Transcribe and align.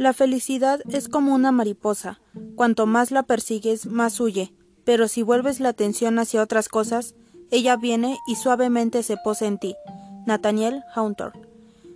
La 0.00 0.14
felicidad 0.14 0.80
es 0.88 1.10
como 1.10 1.34
una 1.34 1.52
mariposa. 1.52 2.22
Cuanto 2.56 2.86
más 2.86 3.10
la 3.10 3.24
persigues, 3.24 3.84
más 3.84 4.18
huye. 4.18 4.50
Pero 4.82 5.08
si 5.08 5.20
vuelves 5.20 5.60
la 5.60 5.68
atención 5.68 6.18
hacia 6.18 6.42
otras 6.42 6.70
cosas, 6.70 7.14
ella 7.50 7.76
viene 7.76 8.16
y 8.26 8.36
suavemente 8.36 9.02
se 9.02 9.18
posa 9.18 9.44
en 9.44 9.58
ti. 9.58 9.76
Nathaniel 10.24 10.84
Hawthorne. 10.94 11.42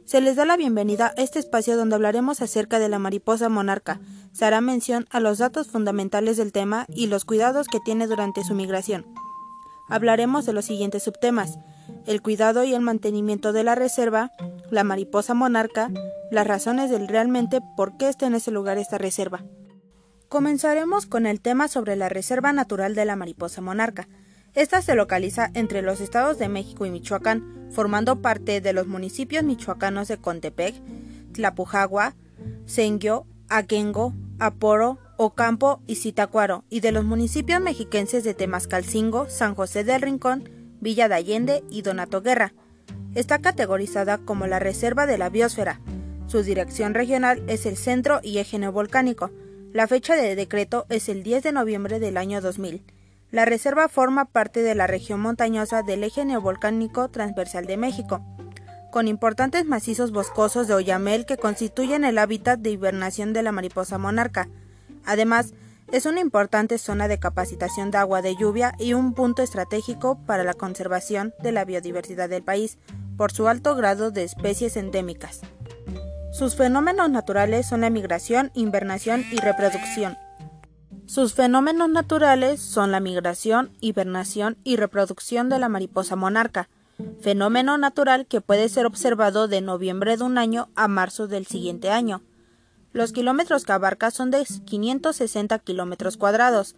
Se 0.05 0.21
les 0.21 0.37
da 0.37 0.45
la 0.45 0.59
bienvenida 0.59 1.15
a 1.17 1.23
este 1.23 1.39
espacio 1.39 1.79
donde 1.79 1.95
hablaremos 1.95 2.43
acerca 2.43 2.79
de 2.79 2.91
la 2.91 2.99
mariposa 2.99 3.49
monarca. 3.49 4.01
Se 4.35 4.45
hará 4.45 4.61
mención 4.61 5.07
a 5.09 5.19
los 5.19 5.39
datos 5.39 5.69
fundamentales 5.69 6.37
del 6.37 6.53
tema 6.53 6.85
y 6.95 7.07
los 7.07 7.25
cuidados 7.25 7.69
que 7.69 7.81
tiene 7.81 8.07
durante 8.07 8.45
su 8.45 8.53
migración. 8.55 9.07
Hablaremos 9.89 10.45
de 10.45 10.53
los 10.53 10.67
siguientes 10.67 11.05
subtemas: 11.05 11.57
el 12.07 12.23
cuidado 12.23 12.65
y 12.65 12.75
el 12.75 12.81
mantenimiento 12.81 13.53
de 13.53 13.65
la 13.65 13.75
reserva, 13.75 14.33
la 14.71 14.85
mariposa 14.85 15.35
monarca, 15.35 15.91
las 16.31 16.47
razones 16.47 16.91
del 16.91 17.09
realmente 17.09 17.61
por 17.77 17.97
qué 17.97 18.09
está 18.09 18.27
en 18.27 18.35
ese 18.35 18.51
lugar 18.51 18.79
esta 18.79 18.99
reserva. 18.99 19.45
Comenzaremos 20.29 21.07
con 21.07 21.27
el 21.27 21.41
tema 21.41 21.69
sobre 21.69 21.97
la 21.97 22.09
Reserva 22.09 22.53
Natural 22.53 22.95
de 22.95 23.05
la 23.05 23.15
Mariposa 23.15 23.61
Monarca. 23.61 24.09
Esta 24.55 24.83
se 24.83 24.97
localiza 24.97 25.51
entre 25.55 25.81
los 25.81 26.01
estados 26.01 26.39
de 26.39 26.49
México 26.49 26.87
y 26.87 26.91
Michoacán, 26.91 27.69
formando 27.71 28.21
parte 28.21 28.61
de 28.61 28.73
los 28.73 28.87
municipios 28.87 29.45
michoacanos 29.45 30.09
de 30.09 30.19
Contepec, 30.19 30.75
Tlapujagua, 31.33 32.15
Senguio, 32.67 33.27
Aquengo, 33.49 34.13
Aporo, 34.39 34.99
Ocampo 35.17 35.81
y 35.87 35.97
Zitacuaro, 35.97 36.65
y 36.69 36.81
de 36.81 36.93
los 36.93 37.05
municipios 37.05 37.61
mexiquenses 37.61 38.25
de 38.25 38.35
Temascalcingo, 38.35 39.29
San 39.29 39.55
José 39.55 39.85
del 39.85 40.03
Rincón, 40.03 40.49
Villa 40.85 41.09
de 41.09 41.15
Allende 41.15 41.65
y 41.71 41.81
Donato 41.81 42.21
Guerra. 42.21 42.53
Está 43.15 43.39
categorizada 43.39 44.19
como 44.19 44.47
la 44.47 44.59
Reserva 44.59 45.07
de 45.07 45.17
la 45.17 45.31
Biosfera. 45.31 45.81
Su 46.27 46.43
dirección 46.43 46.93
regional 46.93 47.43
es 47.49 47.65
el 47.65 47.79
Centro 47.79 48.21
y 48.23 48.37
Eje 48.37 48.59
Neovolcánico. 48.59 49.31
La 49.73 49.89
fecha 49.89 50.15
de 50.15 50.37
decreto 50.37 50.85
es 50.91 51.09
el 51.09 51.23
10 51.23 51.43
de 51.43 51.53
noviembre 51.53 52.01
del 52.01 52.19
año 52.19 52.43
2000. 52.43 52.85
La 53.31 53.47
reserva 53.47 53.89
forma 53.89 54.27
parte 54.27 54.63
de 54.63 54.75
la 54.75 54.87
región 54.87 55.21
montañosa 55.21 55.83
del 55.83 56.05
eje 56.05 56.27
neovolcánico 56.27 57.09
transversal 57.09 57.65
de 57.65 57.79
México, 57.79 58.23
con 58.93 59.09
importantes 59.09 59.65
macizos 59.65 60.13
boscosos 60.13 60.69
de 60.69 60.75
oyamel 60.75 61.25
que 61.25 61.39
constituyen 61.39 62.05
el 62.05 62.19
hábitat 62.19 62.61
de 62.61 62.71
hibernación 62.71 63.33
de 63.33 63.43
la 63.43 63.53
mariposa 63.53 63.97
monarca. 63.97 64.51
Además, 65.07 65.55
es 65.93 66.07
una 66.07 66.21
importante 66.21 66.79
zona 66.79 67.09
de 67.09 67.19
capacitación 67.19 67.91
de 67.91 67.99
agua 67.99 68.23
de 68.23 68.37
lluvia 68.37 68.75
y 68.79 68.95
un 68.95 69.15
punto 69.15 69.43
estratégico 69.43 70.19
para 70.27 70.45
la 70.45 70.55
conservación 70.55 71.35
de 71.43 71.53
la 71.53 71.65
biodiversidad 71.65 72.29
del 72.29 72.43
país, 72.43 72.79
por 73.17 73.33
su 73.33 73.49
alto 73.49 73.77
grado 73.77 74.11
de 74.11 74.25
especies 74.25 74.77
endémicas. 74.77 75.41
Sus 76.33 76.57
fenómenos 76.57 77.11
naturales 77.11 77.67
son 77.67 77.83
la 77.83 77.91
migración, 77.91 78.51
invernación 78.55 79.25
y 79.31 79.37
reproducción. 79.37 80.17
Sus 81.07 81.35
fenómenos 81.35 81.91
naturales 81.91 82.61
son 82.61 82.91
la 82.91 82.99
migración, 82.99 83.71
hibernación 83.81 84.57
y 84.65 84.77
reproducción 84.77 85.49
de 85.49 85.59
la 85.59 85.69
mariposa 85.69 86.17
monarca, 86.17 86.69
fenómeno 87.21 87.79
natural 87.79 88.27
que 88.27 88.41
puede 88.41 88.69
ser 88.69 88.87
observado 88.87 89.47
de 89.47 89.61
noviembre 89.61 90.17
de 90.17 90.25
un 90.25 90.39
año 90.39 90.71
a 90.75 90.89
marzo 90.89 91.29
del 91.29 91.47
siguiente 91.47 91.91
año. 91.91 92.23
Los 92.95 93.13
kilómetros 93.13 93.65
que 93.65 93.73
abarca 93.73 94.13
son 94.13 94.31
de 94.31 94.47
560 94.65 95.59
kilómetros 95.59 96.17
cuadrados. 96.17 96.77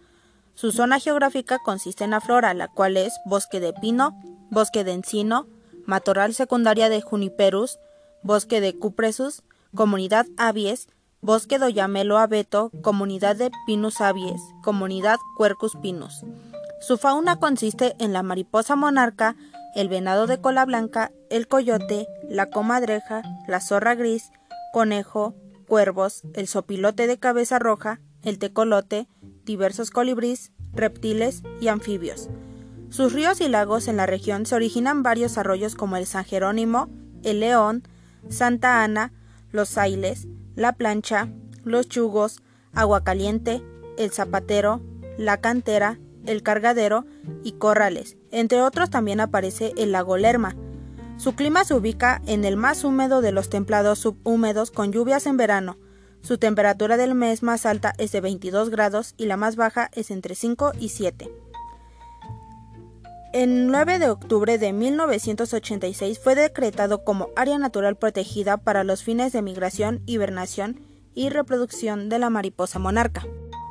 Su 0.55 0.71
zona 0.71 0.99
geográfica 0.99 1.59
consiste 1.63 2.03
en 2.03 2.09
la 2.09 2.21
flora, 2.21 2.55
la 2.55 2.67
cual 2.67 2.97
es 2.97 3.13
bosque 3.23 3.59
de 3.59 3.71
pino, 3.71 4.19
bosque 4.49 4.83
de 4.83 4.93
encino, 4.93 5.45
matorral 5.85 6.33
secundaria 6.33 6.89
de 6.89 7.01
juniperus, 7.01 7.77
bosque 8.23 8.61
de 8.61 8.75
cupresus, 8.75 9.43
comunidad 9.75 10.25
avies, 10.37 10.87
Bosque 11.21 11.59
Doyamelo 11.59 12.17
abeto, 12.17 12.71
comunidad 12.81 13.35
de 13.35 13.51
Pinus 13.65 14.01
avies, 14.01 14.41
comunidad 14.63 15.17
Quercus 15.37 15.75
pinus. 15.75 16.23
Su 16.79 16.97
fauna 16.97 17.39
consiste 17.39 17.95
en 17.99 18.13
la 18.13 18.23
mariposa 18.23 18.75
monarca, 18.75 19.35
el 19.75 19.89
venado 19.89 20.25
de 20.25 20.39
cola 20.41 20.65
blanca, 20.65 21.11
el 21.29 21.47
coyote, 21.47 22.07
la 22.29 22.49
comadreja, 22.49 23.21
la 23.47 23.61
zorra 23.61 23.95
gris, 23.95 24.31
conejo, 24.73 25.35
cuervos, 25.67 26.23
el 26.33 26.47
sopilote 26.47 27.05
de 27.05 27.19
cabeza 27.19 27.59
roja, 27.59 27.99
el 28.23 28.39
tecolote, 28.39 29.07
diversos 29.43 29.91
colibrís, 29.91 30.51
reptiles 30.73 31.43
y 31.61 31.67
anfibios. 31.67 32.29
Sus 32.89 33.13
ríos 33.13 33.41
y 33.41 33.49
lagos 33.49 33.87
en 33.87 33.97
la 33.97 34.05
región 34.05 34.45
se 34.45 34.55
originan 34.55 35.03
varios 35.03 35.37
arroyos 35.37 35.75
como 35.75 35.97
el 35.97 36.05
San 36.05 36.23
Jerónimo, 36.23 36.89
el 37.23 37.41
León, 37.41 37.83
Santa 38.29 38.83
Ana, 38.83 39.11
los 39.51 39.77
Ailes, 39.77 40.27
la 40.55 40.73
plancha, 40.73 41.29
los 41.63 41.87
chugos, 41.89 42.41
agua 42.73 43.03
caliente, 43.03 43.61
el 43.97 44.11
zapatero, 44.11 44.81
la 45.17 45.37
cantera, 45.37 45.99
el 46.25 46.43
cargadero 46.43 47.05
y 47.43 47.53
corrales. 47.53 48.17
Entre 48.31 48.61
otros 48.61 48.89
también 48.89 49.19
aparece 49.19 49.73
el 49.77 49.91
lago 49.91 50.17
Lerma. 50.17 50.55
Su 51.17 51.33
clima 51.33 51.63
se 51.65 51.73
ubica 51.73 52.21
en 52.27 52.45
el 52.45 52.57
más 52.57 52.83
húmedo 52.83 53.21
de 53.21 53.31
los 53.31 53.49
templados 53.49 53.97
subhúmedos 53.99 54.69
con 54.69 54.91
lluvias 54.91 55.25
en 55.25 55.35
verano. 55.35 55.77
Su 56.21 56.37
temperatura 56.37 56.95
del 56.95 57.15
mes 57.15 57.41
más 57.41 57.65
alta 57.65 57.93
es 57.97 58.11
de 58.11 58.21
22 58.21 58.69
grados 58.69 59.15
y 59.17 59.25
la 59.25 59.35
más 59.35 59.55
baja 59.55 59.89
es 59.93 60.11
entre 60.11 60.35
5 60.35 60.73
y 60.79 60.89
7. 60.89 61.29
El 63.33 63.67
9 63.67 63.99
de 63.99 64.09
octubre 64.09 64.57
de 64.57 64.73
1986 64.73 66.19
fue 66.19 66.35
decretado 66.35 67.03
como 67.03 67.29
área 67.35 67.57
natural 67.57 67.95
protegida 67.95 68.57
para 68.57 68.83
los 68.83 69.03
fines 69.03 69.33
de 69.33 69.41
migración, 69.41 70.01
hibernación 70.05 70.81
y 71.15 71.29
reproducción 71.29 72.09
de 72.09 72.19
la 72.19 72.29
mariposa 72.29 72.77
monarca. 72.77 73.25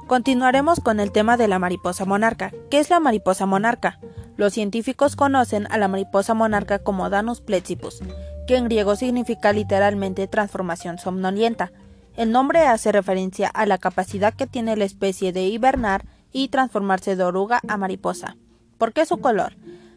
Continuaremos 0.08 0.80
con 0.80 1.00
el 1.00 1.12
tema 1.12 1.36
de 1.36 1.48
la 1.48 1.58
mariposa 1.58 2.04
monarca. 2.04 2.52
¿Qué 2.70 2.78
es 2.78 2.90
la 2.90 3.00
mariposa 3.00 3.46
monarca? 3.46 3.98
Los 4.36 4.52
científicos 4.52 5.16
conocen 5.16 5.66
a 5.70 5.78
la 5.78 5.88
mariposa 5.88 6.34
monarca 6.34 6.78
como 6.78 7.10
Danus 7.10 7.40
plecipus, 7.40 8.00
que 8.46 8.56
en 8.56 8.64
griego 8.64 8.96
significa 8.96 9.52
literalmente 9.52 10.28
transformación 10.28 10.98
somnolienta. 10.98 11.72
El 12.16 12.32
nombre 12.32 12.66
hace 12.66 12.92
referencia 12.92 13.48
a 13.48 13.66
la 13.66 13.78
capacidad 13.78 14.34
que 14.34 14.46
tiene 14.46 14.76
la 14.76 14.84
especie 14.84 15.32
de 15.32 15.46
hibernar 15.46 16.04
y 16.32 16.48
transformarse 16.48 17.16
de 17.16 17.24
oruga 17.24 17.60
a 17.66 17.76
mariposa. 17.76 18.36
¿Por 18.78 18.92
qué 18.92 19.06
su 19.06 19.18
color? 19.18 19.54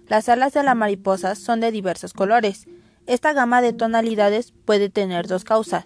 Las 0.07 0.29
alas 0.29 0.53
de 0.53 0.63
la 0.63 0.75
mariposa 0.75 1.35
son 1.35 1.59
de 1.59 1.71
diversos 1.71 2.13
colores. 2.13 2.67
Esta 3.05 3.33
gama 3.33 3.61
de 3.61 3.73
tonalidades 3.73 4.53
puede 4.65 4.89
tener 4.89 5.27
dos 5.27 5.43
causas 5.43 5.85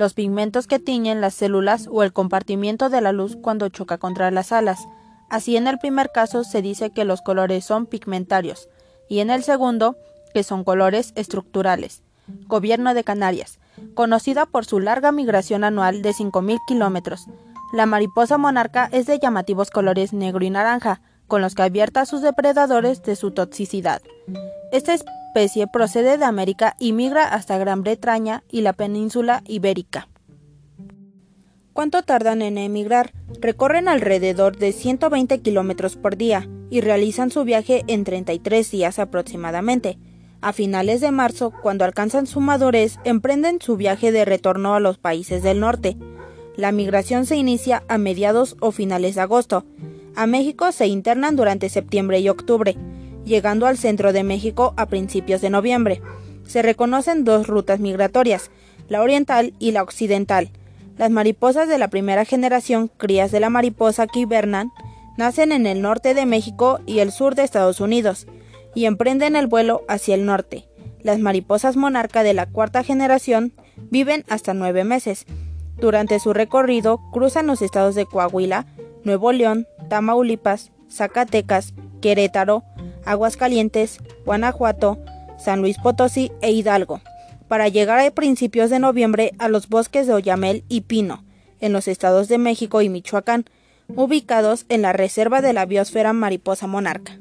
los 0.00 0.14
pigmentos 0.14 0.66
que 0.66 0.78
tiñen 0.78 1.20
las 1.20 1.34
células 1.34 1.86
o 1.90 2.02
el 2.02 2.12
compartimiento 2.12 2.88
de 2.88 3.02
la 3.02 3.12
luz 3.12 3.36
cuando 3.36 3.68
choca 3.68 3.98
contra 3.98 4.30
las 4.30 4.50
alas. 4.50 4.88
Así 5.30 5.56
en 5.56 5.68
el 5.68 5.78
primer 5.78 6.10
caso 6.12 6.44
se 6.44 6.60
dice 6.60 6.90
que 6.90 7.04
los 7.04 7.22
colores 7.22 7.64
son 7.64 7.86
pigmentarios 7.86 8.68
y 9.08 9.20
en 9.20 9.30
el 9.30 9.44
segundo 9.44 9.96
que 10.34 10.42
son 10.42 10.64
colores 10.64 11.12
estructurales. 11.14 12.02
Gobierno 12.46 12.94
de 12.94 13.04
Canarias, 13.04 13.58
conocida 13.94 14.46
por 14.46 14.64
su 14.64 14.80
larga 14.80 15.12
migración 15.12 15.64
anual 15.64 16.02
de 16.02 16.10
5.000 16.10 16.58
kilómetros. 16.66 17.26
La 17.72 17.86
mariposa 17.86 18.38
monarca 18.38 18.88
es 18.92 19.06
de 19.06 19.18
llamativos 19.18 19.70
colores 19.70 20.12
negro 20.12 20.44
y 20.44 20.50
naranja, 20.50 21.00
con 21.26 21.40
los 21.40 21.54
que 21.54 21.62
advierta 21.62 22.02
a 22.02 22.06
sus 22.06 22.22
depredadores 22.22 23.02
de 23.02 23.14
su 23.16 23.30
toxicidad. 23.30 24.02
Esta 24.72 24.94
especie 24.94 25.66
procede 25.68 26.18
de 26.18 26.24
América 26.24 26.74
y 26.78 26.92
migra 26.92 27.24
hasta 27.24 27.58
Gran 27.58 27.82
Bretaña 27.82 28.42
y 28.50 28.62
la 28.62 28.72
península 28.72 29.42
ibérica. 29.46 30.08
¿Cuánto 31.80 32.02
tardan 32.02 32.42
en 32.42 32.58
emigrar? 32.58 33.14
Recorren 33.40 33.88
alrededor 33.88 34.58
de 34.58 34.72
120 34.72 35.40
kilómetros 35.40 35.96
por 35.96 36.18
día 36.18 36.46
y 36.68 36.82
realizan 36.82 37.30
su 37.30 37.42
viaje 37.44 37.84
en 37.86 38.04
33 38.04 38.70
días 38.70 38.98
aproximadamente. 38.98 39.96
A 40.42 40.52
finales 40.52 41.00
de 41.00 41.10
marzo, 41.10 41.54
cuando 41.62 41.86
alcanzan 41.86 42.26
su 42.26 42.40
madurez, 42.40 42.98
emprenden 43.04 43.62
su 43.62 43.78
viaje 43.78 44.12
de 44.12 44.26
retorno 44.26 44.74
a 44.74 44.80
los 44.80 44.98
países 44.98 45.42
del 45.42 45.60
norte. 45.60 45.96
La 46.54 46.70
migración 46.70 47.24
se 47.24 47.36
inicia 47.36 47.82
a 47.88 47.96
mediados 47.96 48.58
o 48.60 48.72
finales 48.72 49.14
de 49.14 49.22
agosto 49.22 49.64
a 50.14 50.26
México 50.26 50.72
se 50.72 50.86
internan 50.86 51.34
durante 51.34 51.70
septiembre 51.70 52.20
y 52.20 52.28
octubre, 52.28 52.76
llegando 53.24 53.66
al 53.66 53.78
centro 53.78 54.12
de 54.12 54.22
México 54.22 54.74
a 54.76 54.84
principios 54.84 55.40
de 55.40 55.48
noviembre. 55.48 56.02
Se 56.46 56.60
reconocen 56.60 57.24
dos 57.24 57.46
rutas 57.46 57.80
migratorias, 57.80 58.50
la 58.88 59.00
oriental 59.00 59.54
y 59.58 59.70
la 59.70 59.82
occidental. 59.82 60.50
Las 61.00 61.08
mariposas 61.08 61.66
de 61.66 61.78
la 61.78 61.88
primera 61.88 62.26
generación, 62.26 62.88
crías 62.88 63.30
de 63.30 63.40
la 63.40 63.48
mariposa 63.48 64.06
que 64.06 64.20
hibernan, 64.20 64.70
nacen 65.16 65.50
en 65.50 65.64
el 65.66 65.80
norte 65.80 66.12
de 66.12 66.26
México 66.26 66.78
y 66.84 66.98
el 66.98 67.10
sur 67.10 67.34
de 67.34 67.42
Estados 67.42 67.80
Unidos, 67.80 68.26
y 68.74 68.84
emprenden 68.84 69.34
el 69.34 69.46
vuelo 69.46 69.80
hacia 69.88 70.14
el 70.14 70.26
norte. 70.26 70.68
Las 71.00 71.18
mariposas 71.18 71.74
monarca 71.78 72.22
de 72.22 72.34
la 72.34 72.44
cuarta 72.44 72.84
generación 72.84 73.54
viven 73.90 74.26
hasta 74.28 74.52
nueve 74.52 74.84
meses. 74.84 75.24
Durante 75.78 76.20
su 76.20 76.34
recorrido 76.34 77.00
cruzan 77.12 77.46
los 77.46 77.62
estados 77.62 77.94
de 77.94 78.04
Coahuila, 78.04 78.66
Nuevo 79.02 79.32
León, 79.32 79.66
Tamaulipas, 79.88 80.70
Zacatecas, 80.90 81.72
Querétaro, 82.02 82.62
Aguascalientes, 83.06 84.00
Guanajuato, 84.26 84.98
San 85.38 85.62
Luis 85.62 85.78
Potosí 85.78 86.30
e 86.42 86.50
Hidalgo, 86.50 87.00
para 87.50 87.66
llegar 87.66 87.98
a 87.98 88.12
principios 88.12 88.70
de 88.70 88.78
noviembre 88.78 89.32
a 89.40 89.48
los 89.48 89.68
bosques 89.68 90.06
de 90.06 90.12
Oyamel 90.12 90.62
y 90.68 90.82
Pino, 90.82 91.24
en 91.58 91.72
los 91.72 91.88
estados 91.88 92.28
de 92.28 92.38
México 92.38 92.80
y 92.80 92.88
Michoacán, 92.88 93.44
ubicados 93.88 94.66
en 94.68 94.82
la 94.82 94.92
reserva 94.92 95.40
de 95.40 95.52
la 95.52 95.66
biosfera 95.66 96.12
mariposa 96.12 96.68
monarca. 96.68 97.18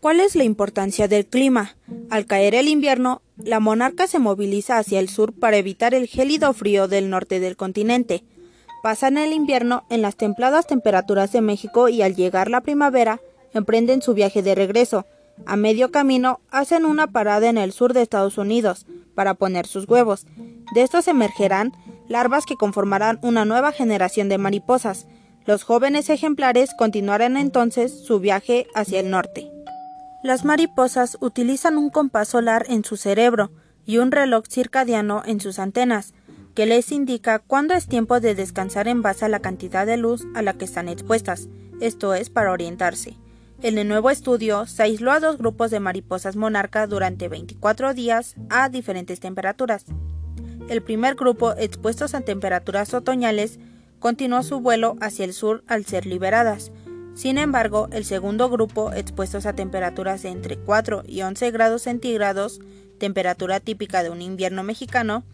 ¿Cuál 0.00 0.20
es 0.20 0.36
la 0.36 0.44
importancia 0.44 1.08
del 1.08 1.24
clima? 1.24 1.76
Al 2.10 2.26
caer 2.26 2.54
el 2.54 2.68
invierno, 2.68 3.22
la 3.38 3.58
monarca 3.58 4.06
se 4.06 4.18
moviliza 4.18 4.76
hacia 4.76 5.00
el 5.00 5.08
sur 5.08 5.32
para 5.32 5.56
evitar 5.56 5.94
el 5.94 6.08
gélido 6.08 6.52
frío 6.52 6.86
del 6.86 7.08
norte 7.08 7.40
del 7.40 7.56
continente. 7.56 8.24
Pasan 8.82 9.16
el 9.16 9.32
invierno 9.32 9.84
en 9.88 10.02
las 10.02 10.16
templadas 10.16 10.66
temperaturas 10.66 11.32
de 11.32 11.40
México 11.40 11.88
y 11.88 12.02
al 12.02 12.14
llegar 12.14 12.50
la 12.50 12.60
primavera, 12.60 13.18
emprenden 13.54 14.02
su 14.02 14.12
viaje 14.12 14.42
de 14.42 14.54
regreso. 14.54 15.06
A 15.46 15.56
medio 15.56 15.90
camino 15.90 16.40
hacen 16.50 16.84
una 16.84 17.06
parada 17.06 17.48
en 17.48 17.56
el 17.56 17.72
sur 17.72 17.94
de 17.94 18.02
Estados 18.02 18.36
Unidos 18.36 18.84
para 19.18 19.34
poner 19.34 19.66
sus 19.66 19.88
huevos. 19.88 20.28
De 20.72 20.84
estos 20.84 21.08
emergerán 21.08 21.72
larvas 22.06 22.46
que 22.46 22.54
conformarán 22.54 23.18
una 23.20 23.44
nueva 23.44 23.72
generación 23.72 24.28
de 24.28 24.38
mariposas. 24.38 25.08
Los 25.44 25.64
jóvenes 25.64 26.08
ejemplares 26.08 26.70
continuarán 26.78 27.36
entonces 27.36 28.06
su 28.06 28.20
viaje 28.20 28.68
hacia 28.76 29.00
el 29.00 29.10
norte. 29.10 29.50
Las 30.22 30.44
mariposas 30.44 31.18
utilizan 31.20 31.78
un 31.78 31.90
compás 31.90 32.28
solar 32.28 32.64
en 32.68 32.84
su 32.84 32.96
cerebro 32.96 33.50
y 33.84 33.98
un 33.98 34.12
reloj 34.12 34.44
circadiano 34.48 35.24
en 35.26 35.40
sus 35.40 35.58
antenas, 35.58 36.14
que 36.54 36.66
les 36.66 36.92
indica 36.92 37.40
cuándo 37.40 37.74
es 37.74 37.88
tiempo 37.88 38.20
de 38.20 38.36
descansar 38.36 38.86
en 38.86 39.02
base 39.02 39.24
a 39.24 39.28
la 39.28 39.40
cantidad 39.40 39.84
de 39.84 39.96
luz 39.96 40.28
a 40.36 40.42
la 40.42 40.52
que 40.52 40.64
están 40.64 40.88
expuestas, 40.88 41.48
esto 41.80 42.14
es 42.14 42.30
para 42.30 42.52
orientarse. 42.52 43.16
En 43.62 43.76
el 43.78 43.88
nuevo 43.88 44.10
estudio 44.10 44.66
se 44.66 44.84
aisló 44.84 45.10
a 45.12 45.20
dos 45.20 45.38
grupos 45.38 45.70
de 45.70 45.80
mariposas 45.80 46.36
monarca 46.36 46.86
durante 46.86 47.28
24 47.28 47.94
días 47.94 48.34
a 48.50 48.68
diferentes 48.68 49.20
temperaturas. 49.20 49.84
El 50.68 50.82
primer 50.82 51.14
grupo, 51.14 51.54
expuestos 51.56 52.14
a 52.14 52.20
temperaturas 52.20 52.94
otoñales, 52.94 53.58
continuó 53.98 54.42
su 54.42 54.60
vuelo 54.60 54.96
hacia 55.00 55.24
el 55.24 55.32
sur 55.32 55.64
al 55.66 55.84
ser 55.86 56.06
liberadas, 56.06 56.70
sin 57.18 57.36
embargo, 57.36 57.88
el 57.90 58.04
segundo 58.04 58.48
grupo, 58.48 58.92
expuestos 58.92 59.44
a 59.44 59.52
temperaturas 59.52 60.22
de 60.22 60.28
entre 60.28 60.56
4 60.56 61.02
y 61.04 61.22
11 61.22 61.50
grados 61.50 61.82
centígrados, 61.82 62.60
temperatura 63.00 63.58
típica 63.58 64.04
de 64.04 64.10
un 64.10 64.22
invierno 64.22 64.62
mexicano, 64.62 65.24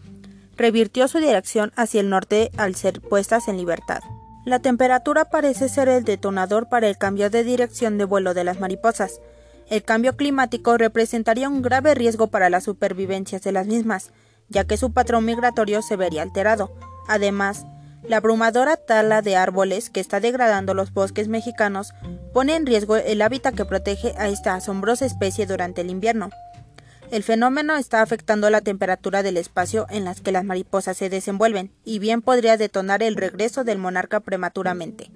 revirtió 0.56 1.08
su 1.08 1.18
dirección 1.18 1.74
hacia 1.76 2.00
el 2.00 2.08
norte 2.08 2.50
al 2.56 2.74
ser 2.74 3.02
puestas 3.02 3.48
en 3.48 3.58
libertad. 3.58 4.00
La 4.44 4.58
temperatura 4.58 5.24
parece 5.24 5.70
ser 5.70 5.88
el 5.88 6.04
detonador 6.04 6.68
para 6.68 6.86
el 6.86 6.98
cambio 6.98 7.30
de 7.30 7.44
dirección 7.44 7.96
de 7.96 8.04
vuelo 8.04 8.34
de 8.34 8.44
las 8.44 8.60
mariposas. 8.60 9.20
El 9.70 9.82
cambio 9.82 10.16
climático 10.16 10.76
representaría 10.76 11.48
un 11.48 11.62
grave 11.62 11.94
riesgo 11.94 12.26
para 12.26 12.50
la 12.50 12.60
supervivencia 12.60 13.38
de 13.38 13.52
las 13.52 13.66
mismas, 13.66 14.10
ya 14.50 14.64
que 14.64 14.76
su 14.76 14.92
patrón 14.92 15.24
migratorio 15.24 15.80
se 15.80 15.96
vería 15.96 16.20
alterado. 16.20 16.76
Además, 17.08 17.64
la 18.06 18.18
abrumadora 18.18 18.76
tala 18.76 19.22
de 19.22 19.36
árboles 19.36 19.88
que 19.88 20.00
está 20.00 20.20
degradando 20.20 20.74
los 20.74 20.92
bosques 20.92 21.28
mexicanos 21.28 21.94
pone 22.34 22.54
en 22.54 22.66
riesgo 22.66 22.96
el 22.96 23.22
hábitat 23.22 23.54
que 23.54 23.64
protege 23.64 24.12
a 24.18 24.28
esta 24.28 24.54
asombrosa 24.54 25.06
especie 25.06 25.46
durante 25.46 25.80
el 25.80 25.88
invierno. 25.88 26.28
El 27.10 27.22
fenómeno 27.22 27.76
está 27.76 28.02
afectando 28.02 28.50
la 28.50 28.60
temperatura 28.60 29.22
del 29.22 29.36
espacio 29.36 29.86
en 29.90 30.04
las 30.04 30.20
que 30.20 30.32
las 30.32 30.44
mariposas 30.44 30.96
se 30.96 31.10
desenvuelven 31.10 31.70
y 31.84 31.98
bien 31.98 32.22
podría 32.22 32.56
detonar 32.56 33.02
el 33.02 33.16
regreso 33.16 33.64
del 33.64 33.78
monarca 33.78 34.20
prematuramente. 34.20 35.10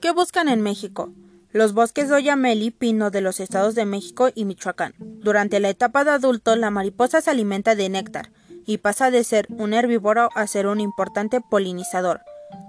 ¿Qué 0.00 0.10
buscan 0.10 0.48
en 0.48 0.60
México? 0.60 1.12
Los 1.52 1.72
bosques 1.72 2.08
de 2.08 2.16
Oyamel 2.16 2.62
y 2.62 2.70
pino 2.70 3.10
de 3.10 3.22
los 3.22 3.40
estados 3.40 3.74
de 3.74 3.86
México 3.86 4.28
y 4.34 4.44
Michoacán. 4.44 4.94
Durante 4.98 5.60
la 5.60 5.70
etapa 5.70 6.04
de 6.04 6.10
adulto, 6.10 6.54
la 6.56 6.70
mariposa 6.70 7.22
se 7.22 7.30
alimenta 7.30 7.74
de 7.74 7.88
néctar, 7.88 8.30
y 8.68 8.78
pasa 8.78 9.10
de 9.10 9.24
ser 9.24 9.46
un 9.48 9.72
herbívoro 9.72 10.28
a 10.34 10.46
ser 10.46 10.66
un 10.66 10.78
importante 10.78 11.40
polinizador. 11.40 12.20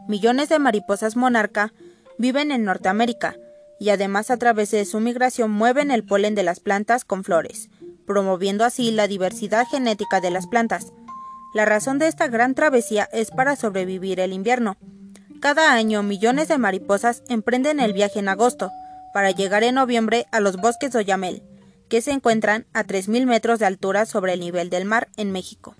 Millones 0.07 0.47
de 0.47 0.57
mariposas 0.57 1.17
monarca 1.17 1.73
viven 2.17 2.51
en 2.51 2.63
Norteamérica 2.63 3.35
y 3.81 3.89
además 3.89 4.31
a 4.31 4.37
través 4.37 4.71
de 4.71 4.85
su 4.85 5.01
migración 5.01 5.51
mueven 5.51 5.91
el 5.91 6.05
polen 6.05 6.35
de 6.35 6.43
las 6.43 6.61
plantas 6.61 7.03
con 7.03 7.25
flores, 7.25 7.69
promoviendo 8.09 8.65
así 8.65 8.89
la 8.89 9.07
diversidad 9.07 9.67
genética 9.67 10.19
de 10.19 10.31
las 10.31 10.47
plantas. 10.47 10.93
La 11.53 11.65
razón 11.65 11.99
de 11.99 12.07
esta 12.07 12.27
gran 12.27 12.55
travesía 12.55 13.07
es 13.13 13.29
para 13.29 13.55
sobrevivir 13.55 14.19
el 14.19 14.33
invierno. 14.33 14.77
Cada 15.39 15.73
año 15.73 16.01
millones 16.01 16.47
de 16.47 16.57
mariposas 16.57 17.21
emprenden 17.29 17.79
el 17.79 17.93
viaje 17.93 18.17
en 18.17 18.27
agosto, 18.27 18.71
para 19.13 19.29
llegar 19.29 19.63
en 19.63 19.75
noviembre 19.75 20.25
a 20.31 20.39
los 20.39 20.57
bosques 20.57 20.91
de 20.91 20.97
Oyamel, 20.97 21.43
que 21.87 22.01
se 22.01 22.09
encuentran 22.09 22.65
a 22.73 22.83
3.000 22.83 23.27
metros 23.27 23.59
de 23.59 23.67
altura 23.67 24.07
sobre 24.07 24.33
el 24.33 24.39
nivel 24.39 24.71
del 24.71 24.85
mar 24.85 25.09
en 25.15 25.31
México. 25.31 25.75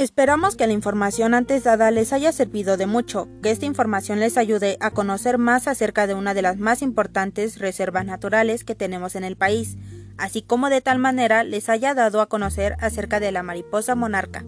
Esperamos 0.00 0.56
que 0.56 0.66
la 0.66 0.72
información 0.72 1.34
antes 1.34 1.64
dada 1.64 1.90
les 1.90 2.14
haya 2.14 2.32
servido 2.32 2.78
de 2.78 2.86
mucho, 2.86 3.28
que 3.42 3.50
esta 3.50 3.66
información 3.66 4.18
les 4.18 4.38
ayude 4.38 4.78
a 4.80 4.92
conocer 4.92 5.36
más 5.36 5.68
acerca 5.68 6.06
de 6.06 6.14
una 6.14 6.32
de 6.32 6.40
las 6.40 6.56
más 6.56 6.80
importantes 6.80 7.58
reservas 7.58 8.06
naturales 8.06 8.64
que 8.64 8.74
tenemos 8.74 9.14
en 9.14 9.24
el 9.24 9.36
país, 9.36 9.76
así 10.16 10.40
como 10.40 10.70
de 10.70 10.80
tal 10.80 10.98
manera 10.98 11.44
les 11.44 11.68
haya 11.68 11.92
dado 11.92 12.22
a 12.22 12.30
conocer 12.30 12.76
acerca 12.80 13.20
de 13.20 13.30
la 13.30 13.42
mariposa 13.42 13.94
monarca. 13.94 14.46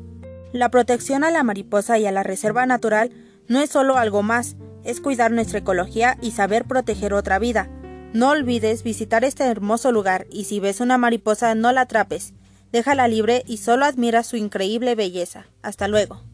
La 0.54 0.70
protección 0.70 1.22
a 1.22 1.30
la 1.30 1.42
mariposa 1.42 1.98
y 1.98 2.06
a 2.06 2.12
la 2.12 2.22
reserva 2.22 2.64
natural 2.64 3.10
no 3.46 3.60
es 3.60 3.68
solo 3.68 3.98
algo 3.98 4.22
más, 4.22 4.56
es 4.84 5.02
cuidar 5.02 5.32
nuestra 5.32 5.58
ecología 5.58 6.16
y 6.22 6.30
saber 6.30 6.64
proteger 6.64 7.12
otra 7.12 7.38
vida, 7.38 7.68
no 8.14 8.30
olvides 8.30 8.82
visitar 8.82 9.22
este 9.22 9.44
hermoso 9.44 9.90
lugar 9.90 10.26
y 10.30 10.44
si 10.44 10.60
ves 10.60 10.80
una 10.80 10.96
mariposa 10.96 11.54
no 11.54 11.72
la 11.72 11.82
atrapes, 11.82 12.32
déjala 12.72 13.06
libre 13.06 13.44
y 13.46 13.58
solo 13.58 13.84
admira 13.84 14.22
su 14.22 14.36
increíble 14.36 14.94
belleza. 14.94 15.46
Hasta 15.62 15.86
luego. 15.88 16.31